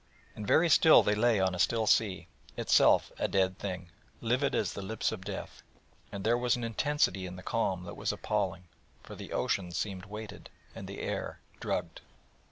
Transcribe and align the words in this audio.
And 0.35 0.47
very 0.47 0.67
still 0.67 1.03
they 1.03 1.13
lay 1.13 1.39
on 1.39 1.53
a 1.53 1.59
still 1.59 1.85
sea, 1.85 2.27
itself 2.57 3.11
a 3.19 3.27
dead 3.27 3.59
thing, 3.59 3.91
livid 4.19 4.55
as 4.55 4.73
the 4.73 4.81
lips 4.81 5.11
of 5.11 5.23
death; 5.23 5.61
and 6.11 6.23
there 6.23 6.39
was 6.39 6.55
an 6.55 6.63
intensity 6.63 7.27
in 7.27 7.35
the 7.35 7.43
calm 7.43 7.83
that 7.83 7.95
was 7.95 8.11
appalling: 8.11 8.63
for 9.03 9.13
the 9.13 9.31
ocean 9.31 9.71
seemed 9.71 10.05
weighted, 10.05 10.49
and 10.73 10.87
the 10.87 11.01
air 11.01 11.39
drugged. 11.59 12.01